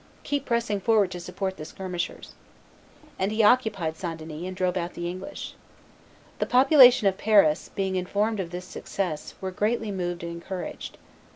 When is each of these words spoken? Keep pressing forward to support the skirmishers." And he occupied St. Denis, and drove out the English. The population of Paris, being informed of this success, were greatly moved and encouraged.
Keep 0.23 0.47
pressing 0.47 0.81
forward 0.81 1.11
to 1.11 1.19
support 1.19 1.57
the 1.57 1.63
skirmishers." 1.63 2.33
And 3.19 3.31
he 3.31 3.43
occupied 3.43 3.95
St. 3.95 4.17
Denis, 4.17 4.47
and 4.47 4.55
drove 4.57 4.75
out 4.75 4.95
the 4.95 5.07
English. 5.07 5.53
The 6.39 6.47
population 6.47 7.07
of 7.07 7.19
Paris, 7.19 7.69
being 7.75 7.95
informed 7.95 8.39
of 8.39 8.49
this 8.49 8.65
success, 8.65 9.35
were 9.41 9.51
greatly 9.51 9.91
moved 9.91 10.23
and 10.23 10.31
encouraged. 10.31 10.97